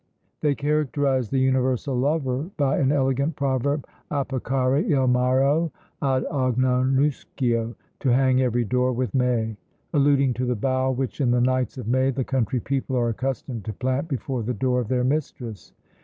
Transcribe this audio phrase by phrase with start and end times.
[0.41, 7.75] They characterised the universal lover by an elegant proverb Appicare il Maio ad ogn' uscio:
[7.99, 9.57] "To hang every door with May;"
[9.93, 13.63] alluding to the bough which in the nights of May the country people are accustomed
[13.65, 15.71] to plant before the door of their mistress.